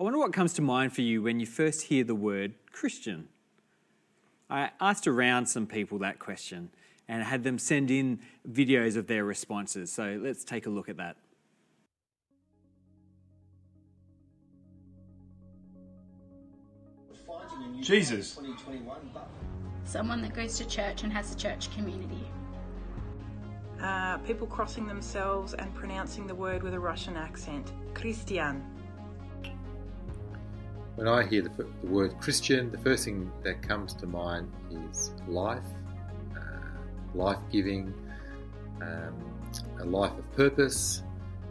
[0.00, 3.26] I wonder what comes to mind for you when you first hear the word Christian.
[4.48, 6.70] I asked around some people that question
[7.08, 9.90] and had them send in videos of their responses.
[9.90, 11.16] So let's take a look at that.
[17.80, 18.38] Jesus.
[19.84, 22.24] Someone that goes to church and has a church community.
[23.82, 27.72] Uh, people crossing themselves and pronouncing the word with a Russian accent.
[27.94, 28.77] Christian.
[30.98, 34.50] When I hear the, the word Christian, the first thing that comes to mind
[34.92, 35.62] is life,
[36.34, 36.40] uh,
[37.14, 37.94] life giving,
[38.82, 39.14] um,
[39.78, 41.04] a life of purpose,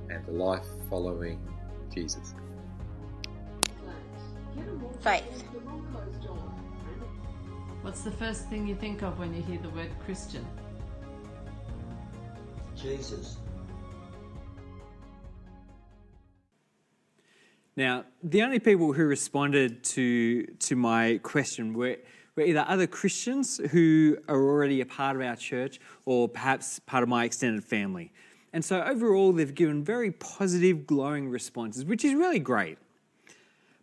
[0.09, 1.39] and a life following
[1.95, 2.33] Jesus.
[4.99, 5.45] Faith.
[7.83, 10.45] What's the first thing you think of when you hear the word Christian?
[12.75, 13.38] Jesus.
[17.77, 21.97] Now, the only people who responded to, to my question were,
[22.36, 27.03] were either other Christians who are already a part of our church or perhaps part
[27.03, 28.11] of my extended family.
[28.52, 32.80] And so, overall, they've given very positive, glowing responses, which is really great.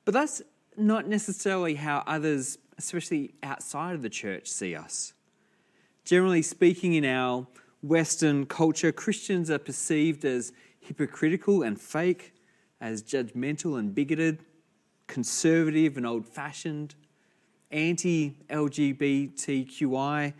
[0.05, 0.43] But that's
[0.77, 5.13] not necessarily how others, especially outside of the church, see us.
[6.05, 7.47] Generally speaking, in our
[7.81, 12.33] Western culture, Christians are perceived as hypocritical and fake,
[12.85, 14.41] as judgmental and bigoted,
[15.07, 16.95] conservative and old fashioned,
[17.71, 20.35] anti LGBTQI,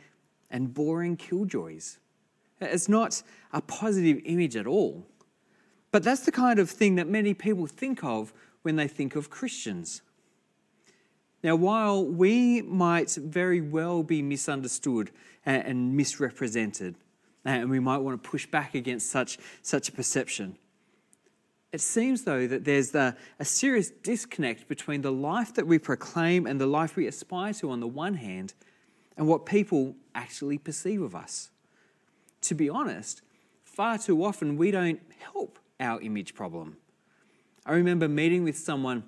[0.51, 1.97] and boring killjoys.
[2.61, 3.23] It's not
[3.55, 5.07] a positive image at all.
[5.91, 9.31] But that's the kind of thing that many people think of when they think of
[9.31, 10.03] Christians.
[11.43, 15.11] Now, while we might very well be misunderstood
[15.47, 16.97] and misrepresented,
[17.43, 20.59] and we might want to push back against such, such a perception,
[21.75, 26.47] it seems, though, that there's the, a serious disconnect between the life that we proclaim
[26.47, 28.55] and the life we aspire to on the one hand,
[29.17, 31.51] and what people actually perceive of us.
[32.43, 33.23] To be honest,
[33.65, 36.77] far too often we don't help our image problem.
[37.67, 39.03] I remember meeting with someone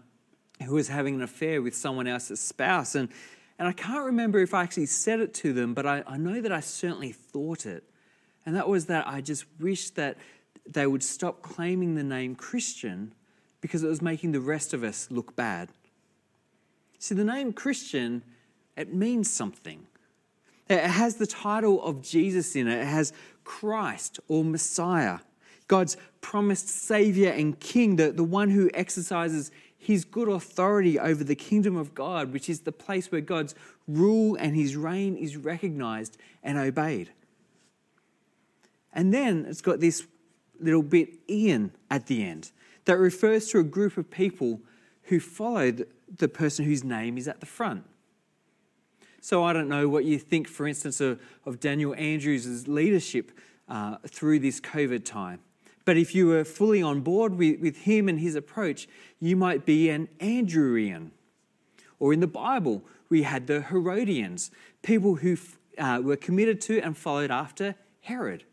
[0.60, 3.10] who was having an affair with someone else's spouse, and,
[3.60, 6.40] and I can't remember if I actually said it to them, but I, I know
[6.40, 7.84] that I certainly thought it.
[8.44, 10.16] And that was that I just wished that
[10.68, 13.12] they would stop claiming the name Christian
[13.60, 15.70] because it was making the rest of us look bad.
[16.98, 18.22] See, the name Christian,
[18.76, 19.86] it means something.
[20.68, 23.12] It has the title of Jesus in it, it has
[23.44, 25.20] Christ or Messiah,
[25.68, 31.36] God's promised Savior and King, the, the one who exercises his good authority over the
[31.36, 33.54] kingdom of God, which is the place where God's
[33.86, 37.10] rule and his reign is recognized and obeyed.
[38.92, 40.06] And then it's got this
[40.60, 42.50] little bit Ian at the end
[42.84, 44.60] that refers to a group of people
[45.04, 45.86] who followed
[46.18, 47.84] the person whose name is at the front.
[49.20, 53.32] So I don't know what you think, for instance, of, of Daniel Andrews' leadership
[53.68, 55.40] uh, through this COVID time.
[55.84, 58.88] But if you were fully on board with, with him and his approach,
[59.18, 61.10] you might be an Andrewian.
[61.98, 64.50] Or in the Bible, we had the Herodians,
[64.82, 65.36] people who
[65.78, 68.44] uh, were committed to and followed after Herod.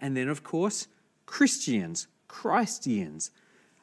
[0.00, 0.88] And then, of course,
[1.26, 3.30] Christians, Christians,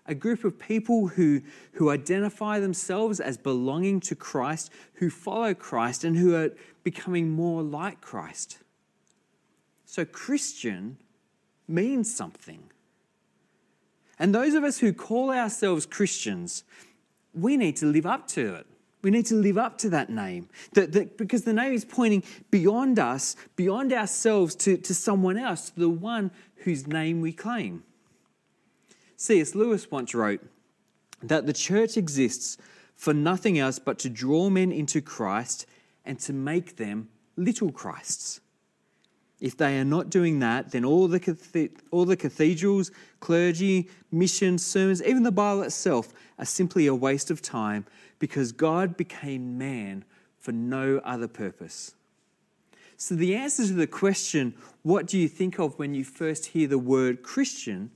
[0.06, 1.41] a group of people who,
[1.74, 6.52] who identify themselves as belonging to Christ, who follow Christ, and who are
[6.84, 8.57] becoming more like Christ.
[9.85, 10.97] So, Christian
[11.68, 12.63] means something.
[14.18, 16.63] And those of us who call ourselves Christians,
[17.34, 18.68] we need to live up to it.
[19.02, 22.24] We need to live up to that name that, that, because the name is pointing
[22.52, 27.84] beyond us, beyond ourselves, to, to someone else, to the one whose name we claim.
[29.18, 29.56] C.S.
[29.56, 30.42] Lewis once wrote
[31.24, 32.58] that the church exists
[32.96, 35.66] for nothing else but to draw men into Christ
[36.06, 38.42] and to make them little Christs.
[39.40, 45.02] If they are not doing that, then all the, all the cathedrals, clergy, missions, sermons,
[45.02, 47.86] even the Bible itself are simply a waste of time
[48.22, 50.06] because God became man
[50.40, 51.96] for no other purpose.
[52.96, 54.53] So, the answer to the question,
[54.84, 57.90] what do you think of when you first hear the word Christian,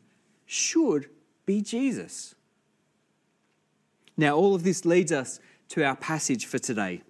[0.45, 1.09] should
[1.45, 2.35] be Jesus.
[4.17, 5.39] Now, all of this leads us
[5.69, 7.01] to our passage for today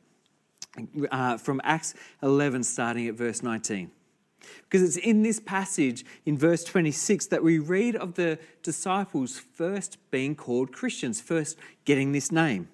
[1.12, 3.92] uh, from Acts 11, starting at verse 19.
[4.64, 9.98] Because it's in this passage, in verse 26, that we read of the disciples first
[10.12, 12.68] being called Christians, first getting this name.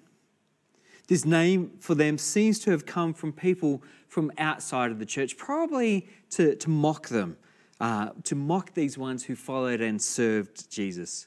[1.12, 5.36] This name for them seems to have come from people from outside of the church,
[5.36, 7.36] probably to, to mock them,
[7.80, 11.26] uh, to mock these ones who followed and served Jesus.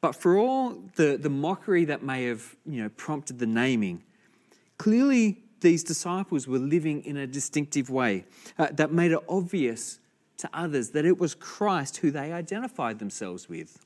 [0.00, 4.04] But for all the, the mockery that may have you know, prompted the naming,
[4.78, 8.24] clearly these disciples were living in a distinctive way
[8.60, 9.98] uh, that made it obvious
[10.36, 13.83] to others that it was Christ who they identified themselves with.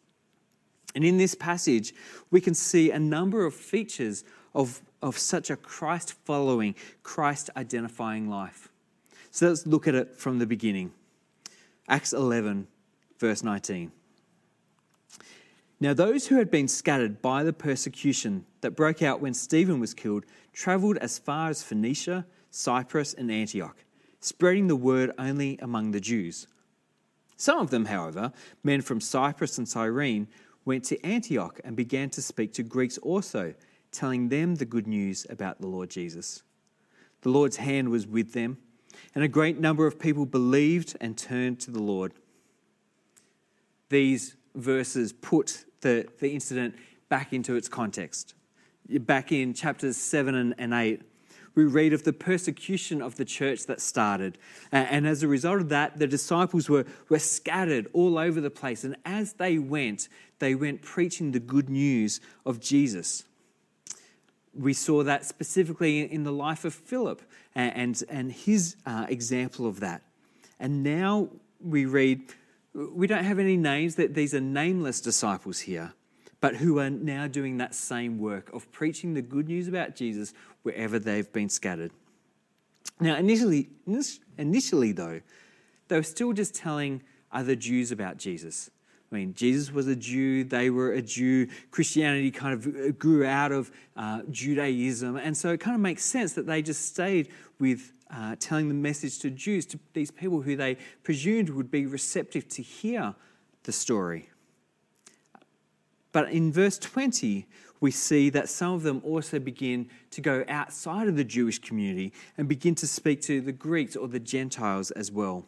[0.99, 1.95] And in this passage,
[2.33, 6.75] we can see a number of features of, of such a Christ following,
[7.05, 8.69] Christ identifying life.
[9.31, 10.91] So let's look at it from the beginning.
[11.89, 12.67] Acts 11,
[13.21, 13.93] verse 19.
[15.79, 19.95] Now, those who had been scattered by the persecution that broke out when Stephen was
[19.95, 23.77] killed travelled as far as Phoenicia, Cyprus, and Antioch,
[24.19, 26.49] spreading the word only among the Jews.
[27.37, 28.33] Some of them, however,
[28.65, 30.27] men from Cyprus and Cyrene,
[30.69, 33.55] went to Antioch and began to speak to Greeks also,
[33.91, 36.43] telling them the good news about the Lord Jesus.
[37.23, 38.59] The Lord's hand was with them,
[39.15, 42.13] and a great number of people believed and turned to the Lord.
[43.89, 46.75] These verses put the, the incident
[47.09, 48.35] back into its context.
[48.91, 51.01] Back in chapters 7 and, and 8,
[51.59, 54.39] we read of the persecution of the church that started.
[54.71, 58.85] And as a result of that, the disciples were, were scattered all over the place.
[58.85, 60.09] And as they went,
[60.39, 63.25] they went preaching the good news of Jesus.
[64.55, 67.23] We saw that specifically in the life of Philip
[67.57, 70.03] and, and his uh, example of that.
[70.61, 71.29] And now
[71.61, 72.23] we read,
[72.73, 75.93] we don't have any names, that these are nameless disciples here
[76.41, 80.33] but who are now doing that same work of preaching the good news about Jesus
[80.69, 81.91] wherever they've been scattered.
[83.01, 83.71] Now, initially,
[84.37, 85.23] initially though,
[85.89, 88.71] they were still just telling other Jews about Jesus.
[89.11, 91.49] I mean, Jesus was a Jew, they were a Jew.
[91.71, 95.17] Christianity kind of grew out of uh, Judaism.
[95.17, 98.75] And so it kind of makes sense that they just stayed with uh, telling the
[98.75, 103.15] message to Jews, to these people who they presumed would be receptive to hear
[103.63, 104.29] the story.
[106.13, 107.47] But in verse 20,
[107.81, 112.13] we see that some of them also begin to go outside of the Jewish community
[112.37, 115.47] and begin to speak to the Greeks or the Gentiles as well.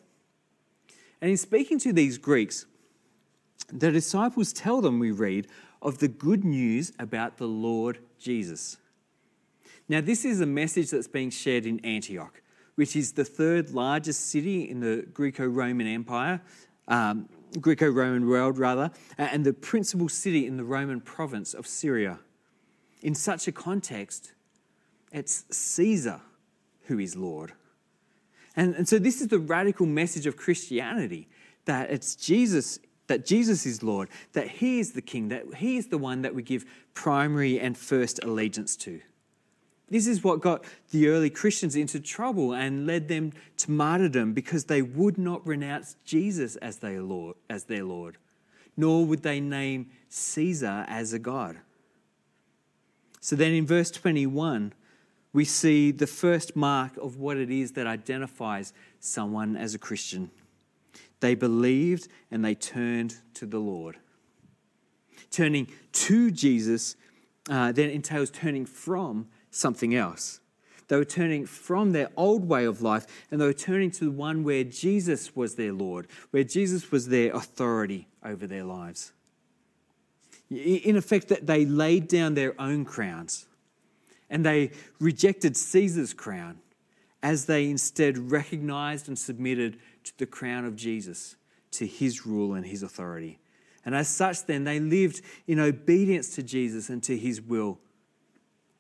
[1.20, 2.66] And in speaking to these Greeks,
[3.72, 5.48] the disciples tell them, we read,
[5.82, 8.76] of the good news about the Lord Jesus.
[9.88, 12.42] Now, this is a message that's being shared in Antioch,
[12.76, 16.40] which is the third largest city in the Greco Roman Empire.
[16.86, 17.28] Um,
[17.60, 22.18] Greco Roman world, rather, uh, and the principal city in the Roman province of Syria.
[23.02, 24.32] In such a context,
[25.12, 26.20] it's Caesar
[26.84, 27.52] who is Lord.
[28.56, 31.28] And, and so, this is the radical message of Christianity
[31.64, 35.88] that it's Jesus, that Jesus is Lord, that He is the King, that He is
[35.88, 36.64] the one that we give
[36.94, 39.00] primary and first allegiance to.
[39.90, 44.64] This is what got the early Christians into trouble and led them to martyrdom because
[44.64, 48.16] they would not renounce Jesus as their Lord, as their Lord,
[48.76, 51.58] nor would they name Caesar as a god.
[53.20, 54.72] So then in verse 21,
[55.32, 60.30] we see the first mark of what it is that identifies someone as a Christian.
[61.18, 63.98] They believed and they turned to the Lord.
[65.30, 66.96] Turning to Jesus
[67.48, 70.40] uh, then entails turning from something else.
[70.88, 74.10] They were turning from their old way of life and they were turning to the
[74.10, 79.12] one where Jesus was their Lord, where Jesus was their authority over their lives.
[80.50, 83.46] In effect, that they laid down their own crowns
[84.28, 86.58] and they rejected Caesar's crown
[87.22, 91.36] as they instead recognized and submitted to the crown of Jesus,
[91.72, 93.38] to his rule and his authority.
[93.84, 97.78] And as such, then, they lived in obedience to Jesus and to his will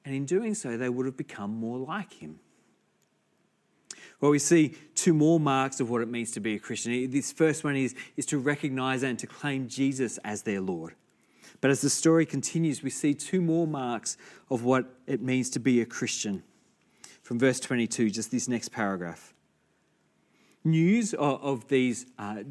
[0.04, 2.40] and in doing so, they would have become more like him.
[4.20, 7.10] Well, we see two more marks of what it means to be a Christian.
[7.10, 10.94] This first one is, is to recognize and to claim Jesus as their Lord.
[11.60, 14.16] But as the story continues, we see two more marks
[14.50, 16.42] of what it means to be a Christian.
[17.22, 19.34] From verse 22, just this next paragraph.
[20.64, 22.42] News of, these uh,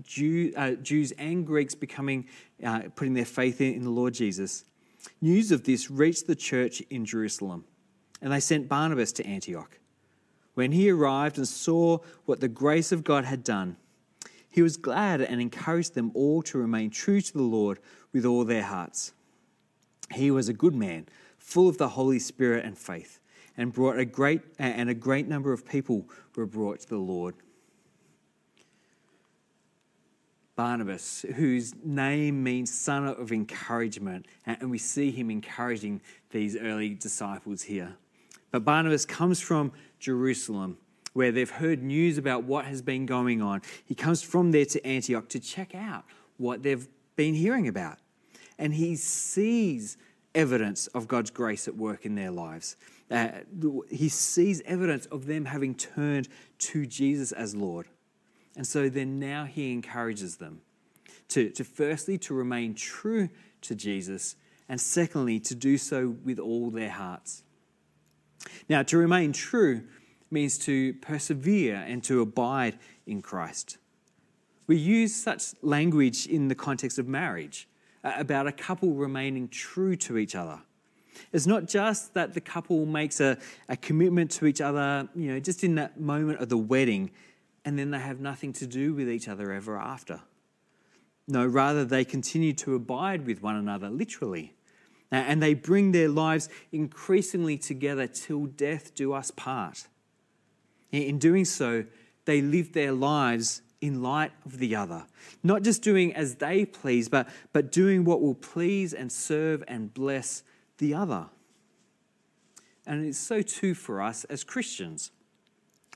[0.57, 2.27] uh, Jews and Greeks becoming,
[2.63, 4.65] uh, putting their faith in the Lord Jesus
[5.21, 7.65] News of this reached the church in Jerusalem,
[8.21, 9.79] and they sent Barnabas to Antioch.
[10.53, 13.77] When he arrived and saw what the grace of God had done,
[14.49, 17.79] he was glad and encouraged them all to remain true to the Lord
[18.11, 19.13] with all their hearts.
[20.13, 23.19] He was a good man, full of the Holy Spirit and faith,
[23.55, 27.35] and brought a great and a great number of people were brought to the Lord.
[30.59, 36.01] Barnabas, whose name means son of encouragement, and we see him encouraging
[36.31, 37.95] these early disciples here.
[38.51, 40.77] But Barnabas comes from Jerusalem,
[41.13, 43.61] where they've heard news about what has been going on.
[43.85, 46.03] He comes from there to Antioch to check out
[46.35, 47.97] what they've been hearing about.
[48.57, 49.95] and he sees
[50.35, 52.75] evidence of God's grace at work in their lives.
[53.09, 53.29] Uh,
[53.89, 56.27] he sees evidence of them having turned
[56.59, 57.87] to Jesus as Lord.
[58.59, 60.59] And so then now he encourages them
[61.29, 63.29] to, to firstly to remain true
[63.61, 64.35] to Jesus,
[64.67, 67.43] and secondly to do so with all their hearts.
[68.67, 69.83] Now, to remain true
[70.29, 73.77] means to persevere and to abide in Christ.
[74.67, 77.65] We use such language in the context of marriage
[78.03, 80.59] uh, about a couple remaining true to each other.
[81.31, 83.37] It's not just that the couple makes a,
[83.69, 87.11] a commitment to each other, you know, just in that moment of the wedding,
[87.65, 90.21] and then they have nothing to do with each other ever after.
[91.27, 94.55] No, rather, they continue to abide with one another, literally.
[95.11, 99.87] And they bring their lives increasingly together till death do us part.
[100.91, 101.85] In doing so,
[102.25, 105.05] they live their lives in light of the other,
[105.43, 109.93] not just doing as they please, but, but doing what will please and serve and
[109.93, 110.43] bless
[110.79, 111.27] the other.
[112.85, 115.11] And it's so too for us as Christians.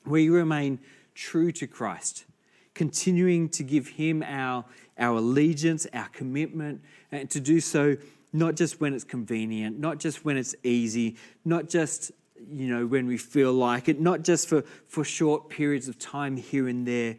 [0.06, 0.80] We remain
[1.16, 2.26] true to Christ,
[2.74, 4.66] continuing to give Him our,
[4.98, 7.98] our allegiance, our commitment, and to do so
[8.34, 11.16] not just when it's convenient, not just when it's easy,
[11.46, 12.12] not just
[12.50, 16.36] you know when we feel like it, not just for, for short periods of time
[16.36, 17.16] here and there,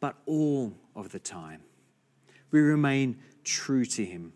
[0.00, 1.60] but all of the time.
[2.50, 4.32] We remain true to Him.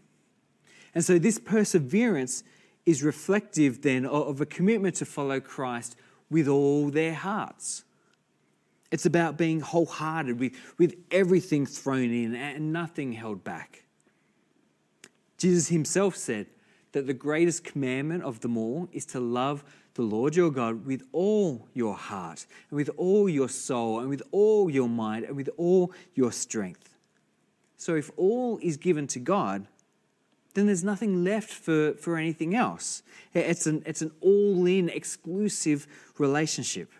[0.94, 2.44] And so this perseverance
[2.84, 5.96] is reflective then of a commitment to follow Christ
[6.30, 7.84] with all their hearts.
[8.92, 13.84] It's about being wholehearted with, with everything thrown in and nothing held back.
[15.38, 16.46] Jesus himself said
[16.92, 21.02] that the greatest commandment of them all is to love the Lord your God with
[21.12, 25.50] all your heart, and with all your soul, and with all your mind, and with
[25.56, 26.94] all your strength.
[27.76, 29.66] So, if all is given to God,
[30.54, 33.02] then there's nothing left for, for anything else.
[33.34, 35.86] It's an, it's an all in, exclusive
[36.18, 36.90] relationship.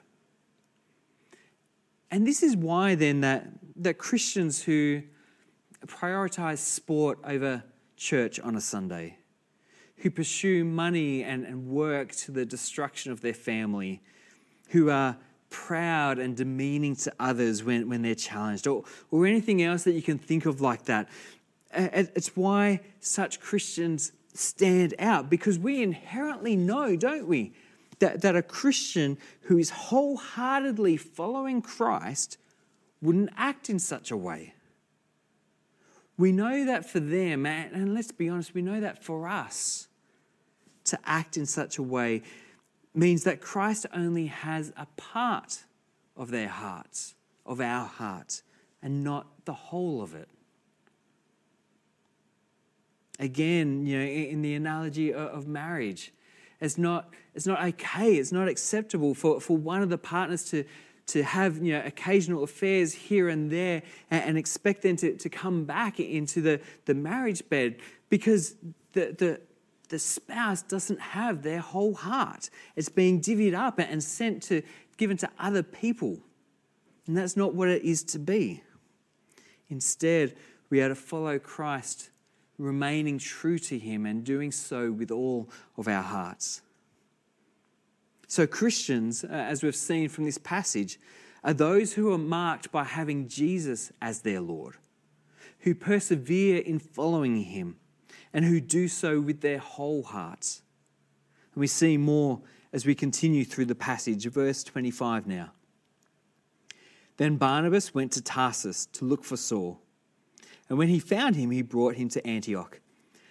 [2.13, 5.03] And this is why, then, that, that Christians who
[5.87, 7.65] prioritize sport over
[7.97, 9.17] church on a Sunday,
[9.97, 14.03] who pursue money and, and work to the destruction of their family,
[14.69, 15.17] who are
[15.49, 20.03] proud and demeaning to others when, when they're challenged, or, or anything else that you
[20.03, 21.09] can think of like that.
[21.75, 27.55] It's why such Christians stand out because we inherently know, don't we,
[28.03, 32.37] that, that a Christian who is wholeheartedly following Christ
[33.01, 34.55] wouldn't act in such a way.
[36.19, 39.87] We know that for them, and let's be honest, we know that for us
[40.85, 42.23] to act in such a way
[42.93, 45.63] means that Christ only has a part
[46.17, 47.15] of their hearts,
[47.47, 48.43] of our hearts,
[48.83, 50.29] and not the whole of it.
[53.21, 56.13] Again, you know, in the analogy of marriage,
[56.63, 60.65] it's not, it's not okay, it's not acceptable for, for one of the partners to,
[61.09, 65.29] to have you know, occasional affairs here and there and, and expect them to, to
[65.29, 67.79] come back into the, the marriage bed
[68.09, 68.55] because
[68.93, 69.41] the, the,
[69.89, 72.49] the spouse doesn't have their whole heart.
[72.77, 74.63] It's being divvied up and sent to,
[74.97, 76.21] given to other people.
[77.09, 78.63] And that's not what it is to be.
[79.69, 80.37] Instead,
[80.71, 82.11] we are to follow Christ,
[82.59, 86.63] remaining true to Him and doing so with all of our hearts.
[88.29, 90.99] So, Christians, uh, as we've seen from this passage,
[91.45, 94.77] are those who are marked by having Jesus as their Lord,
[95.61, 97.77] who persevere in following Him,
[98.33, 100.63] and who do so with their whole hearts.
[101.55, 102.41] And we see more
[102.73, 105.53] as we continue through the passage, verse 25 now.
[107.19, 109.82] Then Barnabas went to Tarsus to look for Saul.
[110.69, 112.81] And when he found him, he brought him to Antioch.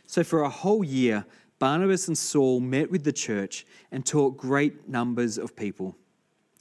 [0.05, 1.25] So for a whole year,
[1.59, 5.95] Barnabas and Saul met with the church and taught great numbers of people.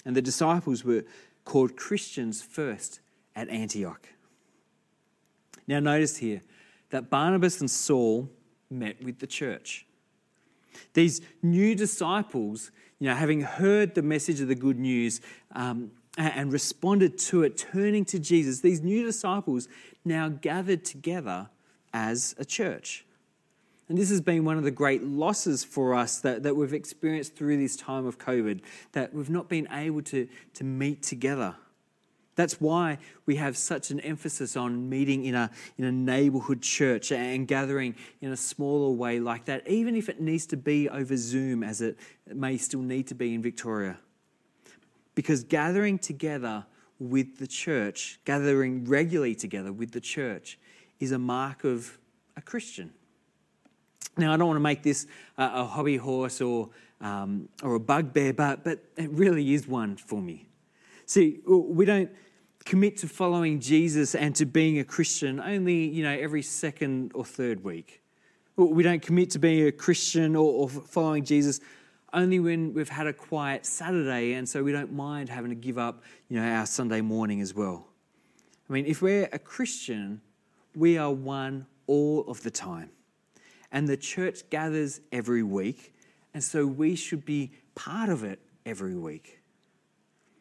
[0.04, 1.04] And the disciples were
[1.44, 3.00] called Christians first
[3.34, 4.08] at Antioch.
[5.66, 6.42] Now, notice here
[6.90, 8.28] that Barnabas and Saul
[8.68, 9.86] met with the church.
[10.94, 15.20] These new disciples, you know, having heard the message of the good news
[15.54, 15.92] um,
[16.28, 19.68] and responded to it, turning to Jesus, these new disciples
[20.04, 21.48] now gathered together
[21.92, 23.04] as a church.
[23.88, 27.34] And this has been one of the great losses for us that, that we've experienced
[27.34, 28.60] through this time of COVID,
[28.92, 31.56] that we've not been able to, to meet together.
[32.36, 37.10] That's why we have such an emphasis on meeting in a, in a neighborhood church
[37.10, 41.16] and gathering in a smaller way like that, even if it needs to be over
[41.16, 41.98] Zoom, as it
[42.32, 43.98] may still need to be in Victoria.
[45.14, 46.64] Because gathering together
[46.98, 50.58] with the church, gathering regularly together with the church,
[50.98, 51.98] is a mark of
[52.36, 52.92] a Christian.
[54.16, 55.06] Now, I don't want to make this
[55.38, 56.68] a hobby horse or,
[57.00, 60.46] um, or a bugbear, but, but it really is one for me.
[61.06, 62.10] See, we don't
[62.64, 67.24] commit to following Jesus and to being a Christian only, you know, every second or
[67.24, 68.02] third week.
[68.56, 71.60] We don't commit to being a Christian or, or following Jesus
[72.12, 75.78] only when we've had a quiet Saturday, and so we don't mind having to give
[75.78, 77.86] up, you know, our Sunday morning as well.
[78.68, 80.20] I mean, if we're a Christian,
[80.74, 82.90] we are one all of the time.
[83.72, 85.94] And the church gathers every week,
[86.34, 89.40] and so we should be part of it every week.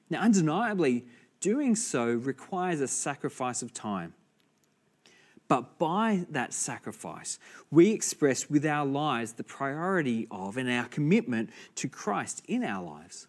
[0.10, 1.06] Now, undeniably,
[1.40, 4.14] doing so requires a sacrifice of time.
[5.50, 7.39] But by that sacrifice,
[7.72, 12.84] we express with our lives the priority of and our commitment to Christ in our
[12.84, 13.27] lives.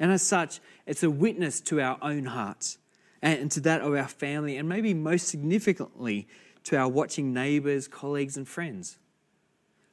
[0.00, 2.78] And as such, it's a witness to our own hearts
[3.20, 6.26] and to that of our family, and maybe most significantly
[6.64, 8.98] to our watching neighbours, colleagues, and friends.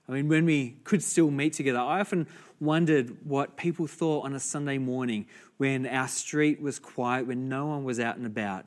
[0.07, 2.25] I mean, when we could still meet together, I often
[2.59, 7.67] wondered what people thought on a Sunday morning when our street was quiet, when no
[7.67, 8.65] one was out and about.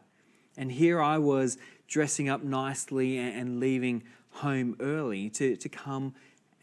[0.56, 1.58] And here I was
[1.92, 6.14] dressing up nicely and leaving home early to, to come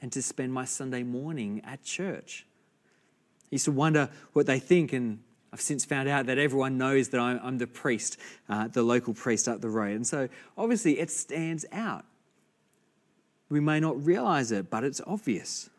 [0.02, 2.48] and to spend my Sunday morning at church.
[3.44, 5.20] I used to wonder what they think, and
[5.54, 8.18] I've since found out that everyone knows that I'm, the priest,
[8.50, 9.96] uh, the local priest up the road.
[9.98, 12.06] And so obviously it stands out.
[13.50, 15.70] We may not realize it, but it's obvious.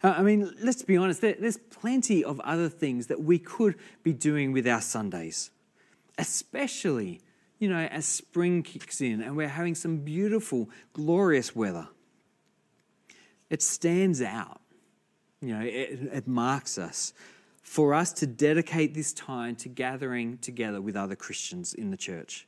[0.00, 4.12] Uh, I mean, let's be honest, there's plenty of other things that we could be
[4.12, 5.50] doing with our Sundays,
[6.18, 7.20] especially
[7.58, 11.88] you know, as spring kicks in and we're having some beautiful, glorious weather.
[13.50, 14.60] It stands out,
[15.40, 17.12] you know, it, it marks us
[17.62, 22.46] for us to dedicate this time to gathering together with other Christians in the church.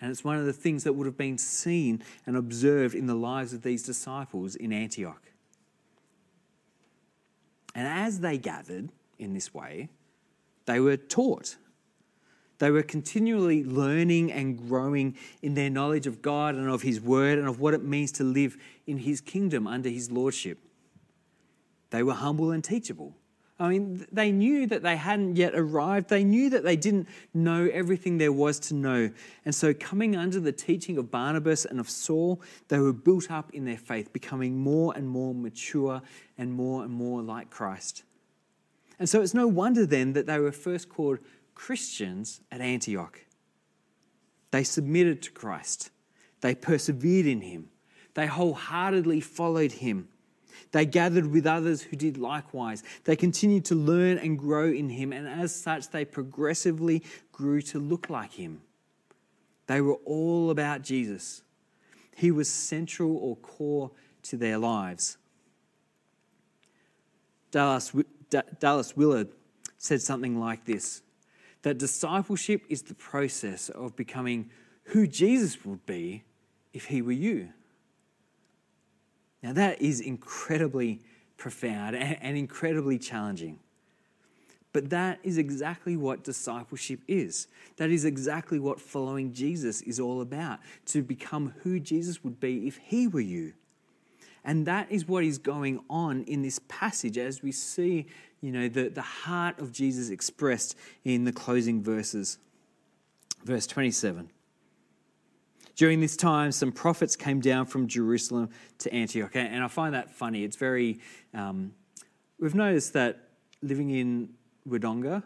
[0.00, 3.14] And it's one of the things that would have been seen and observed in the
[3.14, 5.22] lives of these disciples in Antioch.
[7.74, 9.88] And as they gathered in this way,
[10.66, 11.56] they were taught
[12.58, 17.38] they were continually learning and growing in their knowledge of God and of His Word
[17.38, 20.58] and of what it means to live in His kingdom under His Lordship.
[21.90, 23.14] They were humble and teachable.
[23.58, 26.10] I mean, they knew that they hadn't yet arrived.
[26.10, 29.10] They knew that they didn't know everything there was to know.
[29.46, 33.54] And so, coming under the teaching of Barnabas and of Saul, they were built up
[33.54, 36.02] in their faith, becoming more and more mature
[36.36, 38.02] and more and more like Christ.
[38.98, 41.18] And so, it's no wonder then that they were first called
[41.56, 43.20] Christians at Antioch.
[44.52, 45.90] They submitted to Christ,
[46.40, 47.70] they persevered in Him,
[48.14, 50.08] they wholeheartedly followed Him.
[50.72, 52.82] They gathered with others who did likewise.
[53.04, 57.78] They continued to learn and grow in Him, and as such, they progressively grew to
[57.78, 58.62] look like Him.
[59.66, 61.42] They were all about Jesus.
[62.16, 63.90] He was central or core
[64.24, 65.18] to their lives.
[67.50, 67.92] Dallas,
[68.58, 69.28] Dallas Willard
[69.78, 71.02] said something like this
[71.66, 74.48] that discipleship is the process of becoming
[74.84, 76.22] who Jesus would be
[76.72, 77.48] if he were you.
[79.42, 81.00] Now, that is incredibly
[81.36, 83.58] profound and incredibly challenging.
[84.72, 87.48] But that is exactly what discipleship is.
[87.78, 92.68] That is exactly what following Jesus is all about to become who Jesus would be
[92.68, 93.54] if he were you.
[94.44, 98.06] And that is what is going on in this passage as we see
[98.40, 102.38] you know, the, the heart of Jesus expressed in the closing verses.
[103.44, 104.30] Verse 27.
[105.76, 109.32] During this time, some prophets came down from Jerusalem to Antioch.
[109.34, 110.42] And I find that funny.
[110.42, 111.00] It's very,
[111.34, 111.72] um,
[112.40, 113.28] we've noticed that
[113.62, 114.30] living in
[114.66, 115.22] Wodonga,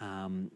[0.00, 0.50] um,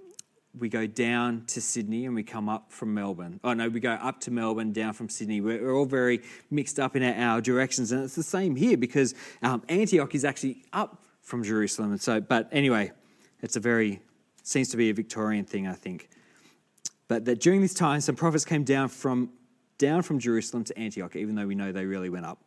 [0.59, 3.41] we go down to Sydney and we come up from Melbourne.
[3.45, 5.41] Oh, no, we go up to Melbourne, down from Sydney.
[5.41, 7.93] We're, we're all very mixed up in our, our, directions.
[7.93, 11.93] And it's the same here because um, Antioch is actually up from Jerusalem.
[11.93, 12.91] And so, but anyway,
[13.41, 14.03] it's a very,
[14.43, 16.11] seems to be a Victorian thing, I think.
[17.09, 19.31] But that during this time, some prophets came down from,
[19.79, 22.43] down from Jerusalem to Antioch, even though we know they really went up.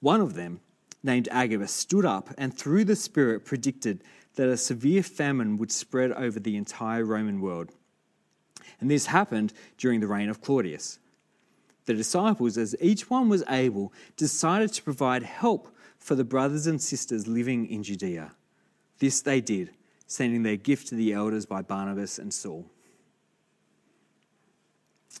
[0.00, 0.60] One of them,
[1.02, 4.02] named Agabus, stood up and through the Spirit predicted
[4.36, 7.70] that a severe famine would spread over the entire Roman world.
[8.80, 10.98] And this happened during the reign of Claudius.
[11.84, 15.68] The disciples, as each one was able, decided to provide help
[16.04, 18.32] for the brothers and sisters living in Judea.
[18.98, 19.70] This they did,
[20.06, 22.66] sending their gift to the elders by Barnabas and Saul.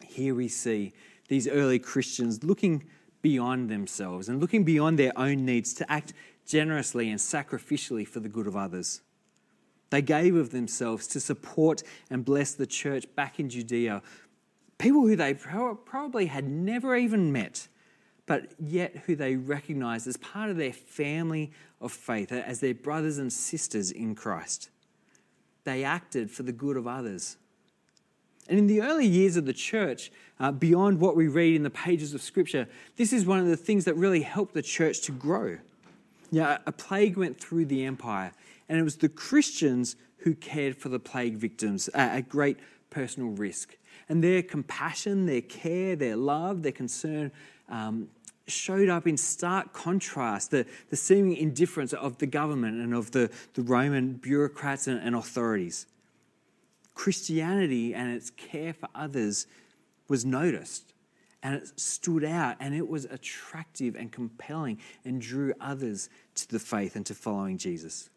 [0.06, 0.92] Here we see
[1.28, 2.84] these early Christians looking
[3.22, 6.12] beyond themselves and looking beyond their own needs to act
[6.44, 9.00] generously and sacrificially for the good of others.
[9.88, 14.02] They gave of themselves to support and bless the church back in Judea,
[14.76, 17.68] people who they probably had never even met,
[18.26, 23.18] but yet who they recognized as part of their family of faith, as their brothers
[23.18, 24.70] and sisters in Christ.
[25.64, 27.36] They acted for the good of others.
[28.48, 31.70] And in the early years of the church, uh, beyond what we read in the
[31.70, 35.12] pages of Scripture, this is one of the things that really helped the church to
[35.12, 35.58] grow.
[36.30, 38.32] Yeah, a plague went through the empire,
[38.68, 42.58] and it was the Christians who cared for the plague victims at great
[42.90, 43.76] personal risk.
[44.08, 47.30] And their compassion, their care, their love, their concern
[47.68, 48.08] um,
[48.46, 53.30] showed up in stark contrast the, the seeming indifference of the government and of the,
[53.54, 55.86] the Roman bureaucrats and, and authorities.
[56.94, 59.46] Christianity and its care for others
[60.08, 60.94] was noticed
[61.44, 66.58] and it stood out and it was attractive and compelling and drew others to the
[66.58, 68.08] faith and to following Jesus.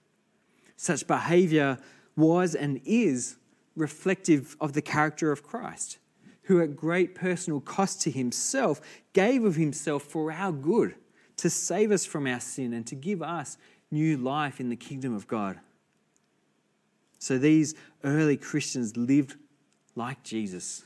[0.77, 1.77] Such behavior
[2.15, 3.35] was and is
[3.75, 5.97] reflective of the character of Christ,
[6.47, 8.81] who at great personal cost to himself
[9.13, 10.95] gave of himself for our good
[11.37, 13.57] to save us from our sin and to give us
[13.91, 15.59] new life in the kingdom of God.
[17.19, 19.35] So these early Christians lived
[19.95, 20.83] like Jesus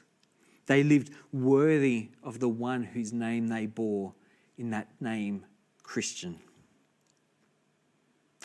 [0.71, 4.13] they lived worthy of the one whose name they bore
[4.57, 5.43] in that name,
[5.83, 6.39] Christian.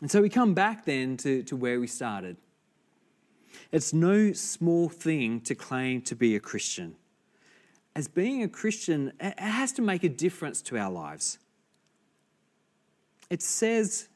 [0.01, 2.37] And so we come back then to, to where we started.
[3.71, 6.97] It's no small thing to claim to be a Christian.
[7.97, 11.39] As being a Christian, it has to make a difference to our lives.
[13.31, 14.09] It says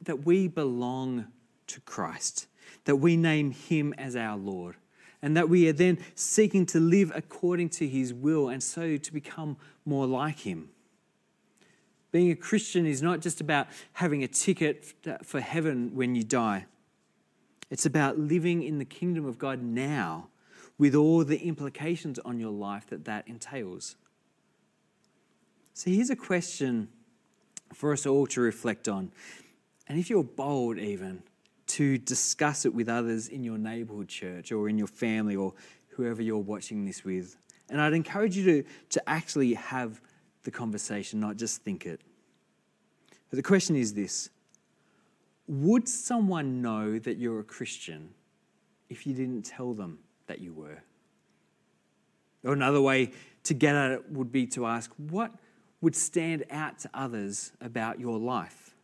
[0.00, 1.26] that we belong
[1.66, 2.46] to Christ,
[2.84, 4.76] that we name Him as our Lord
[5.22, 9.12] and that we are then seeking to live according to his will and so to
[9.12, 10.68] become more like him.
[12.12, 16.66] Being a Christian is not just about having a ticket for heaven when you die.
[17.70, 20.28] It's about living in the kingdom of God now
[20.78, 23.96] with all the implications on your life that that entails.
[25.74, 26.88] So here's a question
[27.72, 29.10] for us all to reflect on.
[29.88, 31.22] And if you're bold, even,
[31.68, 35.52] to discuss it with others in your neighborhood church or in your family or
[35.88, 37.36] whoever you're watching this with.
[37.68, 40.00] And I'd encourage you to, to actually have
[40.44, 42.00] the conversation, not just think it.
[43.30, 44.30] But the question is this
[45.48, 48.10] Would someone know that you're a Christian
[48.88, 50.82] if you didn't tell them that you were?
[52.44, 53.12] Or another way
[53.44, 55.32] to get at it would be to ask, What
[55.80, 58.74] would stand out to others about your life?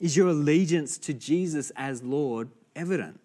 [0.00, 3.20] Is your allegiance to Jesus as Lord evident?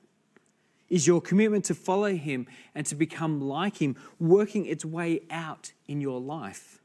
[0.89, 5.71] Is your commitment to follow him and to become like him working its way out
[5.87, 6.81] in your life?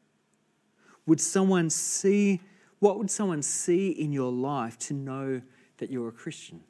[1.07, 2.41] Would someone see,
[2.79, 5.41] what would someone see in your life to know
[5.79, 6.63] that you're a Christian?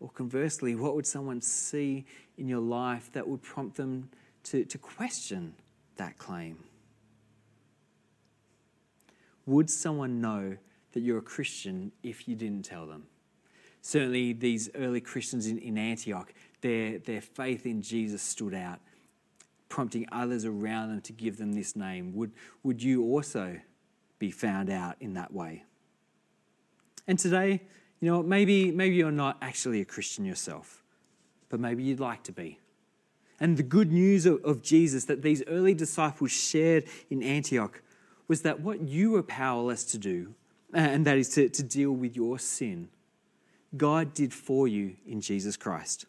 [0.00, 2.04] Or conversely, what would someone see
[2.36, 4.10] in your life that would prompt them
[4.44, 5.54] to, to question
[5.96, 6.58] that claim?
[9.46, 10.56] Would someone know
[10.94, 13.04] that you're a Christian if you didn't tell them.
[13.82, 18.80] Certainly, these early Christians in, in Antioch, their, their faith in Jesus stood out,
[19.68, 22.14] prompting others around them to give them this name.
[22.14, 23.60] Would, would you also
[24.18, 25.64] be found out in that way?
[27.06, 27.60] And today,
[28.00, 30.82] you know, maybe, maybe you're not actually a Christian yourself,
[31.48, 32.58] but maybe you'd like to be.
[33.40, 37.82] And the good news of, of Jesus that these early disciples shared in Antioch
[38.28, 40.34] was that what you were powerless to do,
[40.72, 42.88] and that is to, to deal with your sin.
[43.76, 46.06] God did for you in Jesus Christ.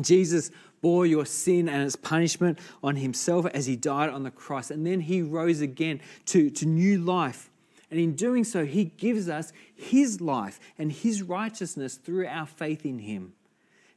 [0.00, 4.70] Jesus bore your sin and its punishment on himself as he died on the cross,
[4.70, 7.50] and then he rose again to, to new life.
[7.94, 12.84] And in doing so, he gives us his life and his righteousness through our faith
[12.84, 13.34] in him.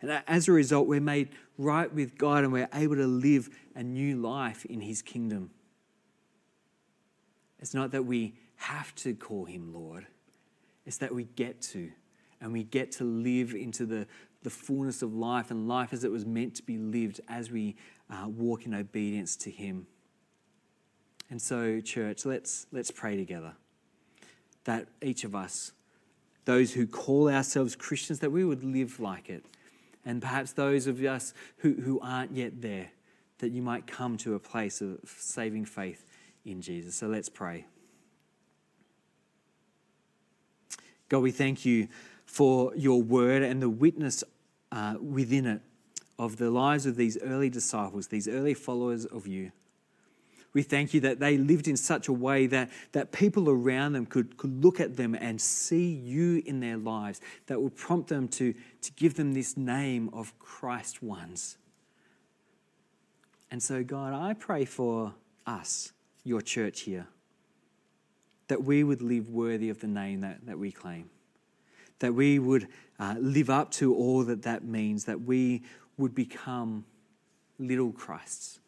[0.03, 3.81] And as a result, we're made right with God and we're able to live a
[3.81, 5.49] new life in his kingdom.
[7.57, 10.05] It's not that we have to call him Lord.
[10.85, 11.91] It's that we get to,
[12.39, 14.05] and we get to live into the,
[14.43, 17.75] the fullness of life and life as it was meant to be lived as we
[18.11, 19.87] uh, walk in obedience to him.
[21.31, 23.55] And so, church, let's, let's pray together
[24.67, 25.71] that each of us,
[26.43, 29.45] those who call ourselves Christians, that we would live like it.
[30.05, 32.91] And perhaps those of us who, who aren't yet there,
[33.39, 36.05] that you might come to a place of saving faith
[36.43, 36.95] in Jesus.
[36.95, 37.65] So let's pray.
[41.07, 41.87] God, we thank you
[42.25, 44.21] for your word and the witness
[44.73, 45.61] uh, within it
[46.19, 49.53] of the lives of these early disciples, these early followers of you.
[50.53, 54.05] We thank you that they lived in such a way that, that people around them
[54.05, 58.27] could, could look at them and see you in their lives, that would prompt them
[58.29, 61.57] to, to give them this name of Christ ones.
[63.51, 65.13] And so, God, I pray for
[65.45, 65.91] us,
[66.23, 67.07] your church here.
[68.47, 71.09] That we would live worthy of the name that, that we claim.
[71.99, 72.67] That we would
[72.99, 75.05] uh, live up to all that that means.
[75.05, 75.63] That we
[75.97, 76.85] would become
[77.59, 78.59] little Christs.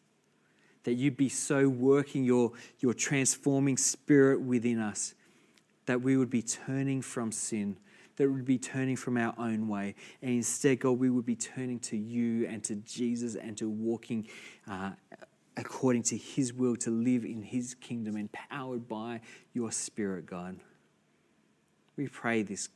[0.84, 5.14] That you'd be so working your, your transforming spirit within us
[5.86, 7.76] that we would be turning from sin,
[8.16, 9.94] that we would be turning from our own way.
[10.22, 14.28] And instead, God, we would be turning to you and to Jesus and to walking
[14.68, 14.92] uh,
[15.56, 19.20] according to his will, to live in his kingdom, empowered by
[19.52, 20.58] your spirit, God.
[21.96, 22.68] We pray this.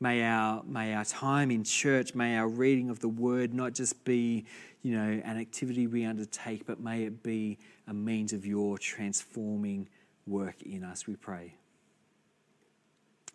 [0.00, 4.04] May our, may our time in church, may our reading of the word not just
[4.04, 4.44] be,
[4.82, 7.58] you know, an activity we undertake, but may it be
[7.88, 9.88] a means of your transforming
[10.26, 11.54] work in us, we pray.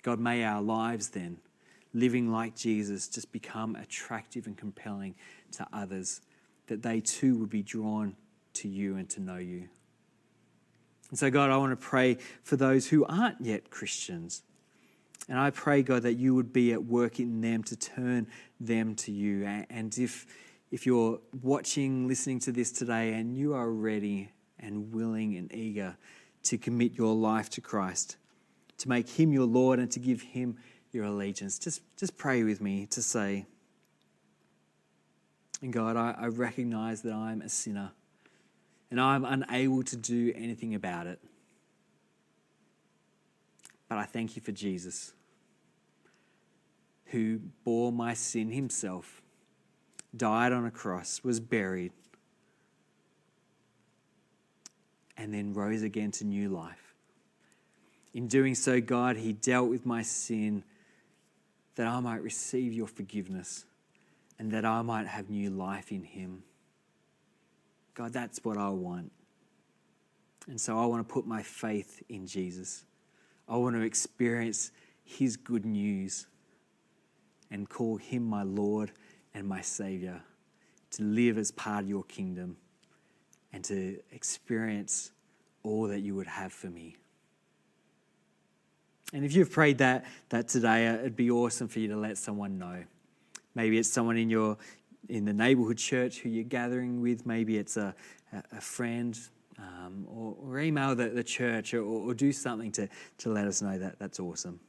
[0.04, 1.38] God, may our lives then,
[1.94, 5.16] living like Jesus, just become attractive and compelling
[5.54, 6.22] to others,
[6.68, 8.16] that they too would be drawn
[8.54, 9.68] to you and to know you.
[11.10, 14.44] And so, God, I want to pray for those who aren't yet Christians.
[15.30, 18.28] And I pray, God, that you would be at work in them to turn
[18.60, 19.46] them to you.
[19.46, 20.26] And if,
[20.72, 25.96] if you're watching, listening to this today, and you are ready and willing and eager
[26.44, 28.18] to commit your life to Christ,
[28.80, 30.58] to make him your Lord and to give him
[30.92, 33.46] your allegiance, just, just pray with me to say,
[35.62, 37.92] and God, I, I recognize that I'm a sinner
[38.92, 41.20] and I'm unable to do anything about it.
[43.98, 45.14] I thank you for Jesus,
[47.06, 49.22] who bore my sin himself,
[50.16, 51.92] died on a cross, was buried,
[55.18, 56.94] and then rose again to new life.
[58.14, 60.64] In doing so, God, He dealt with my sin
[61.76, 63.66] that I might receive your forgiveness
[64.38, 66.44] and that I might have new life in Him.
[67.96, 69.12] God, that's what I want.
[70.48, 72.86] And so I want to put my faith in Jesus.
[73.48, 74.72] I want to experience
[75.04, 76.28] His good news
[77.52, 78.92] and call Him my Lord
[79.34, 80.22] and my Savior,
[80.92, 82.58] to live as part of your kingdom
[83.52, 85.12] and to experience
[85.64, 86.96] all that you would have for me.
[89.14, 92.18] And if you've prayed that, that today, uh, it'd be awesome for you to let
[92.18, 92.84] someone know.
[93.54, 94.58] Maybe it's someone in your
[95.10, 97.26] in the neighborhood church who you're gathering with.
[97.26, 97.94] Maybe it's a,
[98.52, 99.20] a friend,
[99.58, 102.90] um, or, or, email the, the church, or, or, do something to,
[103.20, 104.60] to let us know that that's awesome.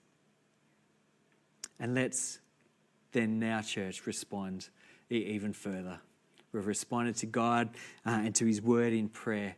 [1.80, 2.40] And let's
[3.12, 4.68] then now, church, respond
[5.08, 6.00] even further.
[6.52, 7.70] We've responded to God
[8.04, 9.56] uh, and to His word in prayer.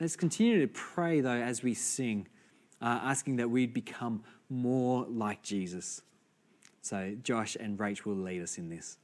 [0.00, 2.28] Let's continue to pray, though, as we sing
[2.80, 6.02] uh, asking that we'd become more like Jesus.
[6.82, 8.98] So, Josh and Rach will lead us in this.